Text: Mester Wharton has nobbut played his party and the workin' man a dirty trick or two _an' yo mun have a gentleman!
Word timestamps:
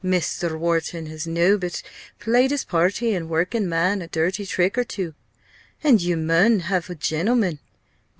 Mester 0.03 0.57
Wharton 0.57 1.05
has 1.05 1.27
nobbut 1.27 1.83
played 2.19 2.49
his 2.49 2.63
party 2.63 3.13
and 3.13 3.25
the 3.25 3.27
workin' 3.29 3.69
man 3.69 4.01
a 4.01 4.07
dirty 4.07 4.47
trick 4.47 4.75
or 4.75 4.83
two 4.83 5.13
_an' 5.83 6.01
yo 6.01 6.15
mun 6.15 6.61
have 6.61 6.89
a 6.89 6.95
gentleman! 6.95 7.59